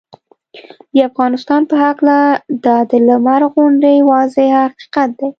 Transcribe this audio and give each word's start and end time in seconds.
د 0.93 0.95
افغانستان 1.09 1.61
په 1.69 1.75
هکله 1.85 2.17
دا 2.65 2.77
د 2.89 2.91
لمر 3.07 3.41
غوندې 3.53 3.95
واضحه 4.11 4.59
حقیقت 4.67 5.09
دی 5.19 5.29